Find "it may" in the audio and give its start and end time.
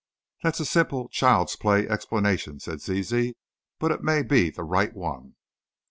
3.91-4.23